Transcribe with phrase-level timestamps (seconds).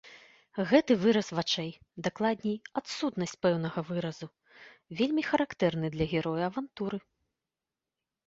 [0.69, 1.67] Гэты выраз вачэй,
[2.05, 4.27] дакладней, адсутнасць пэўнага выразу,
[5.01, 6.97] вельмі характэрны для героя авантуры.